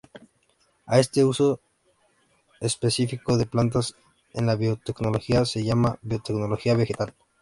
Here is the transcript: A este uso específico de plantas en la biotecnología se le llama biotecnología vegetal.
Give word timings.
A 0.87 0.97
este 0.99 1.23
uso 1.25 1.59
específico 2.59 3.37
de 3.37 3.45
plantas 3.45 3.95
en 4.33 4.47
la 4.47 4.55
biotecnología 4.55 5.45
se 5.45 5.59
le 5.59 5.65
llama 5.67 5.99
biotecnología 6.01 6.73
vegetal. 6.73 7.13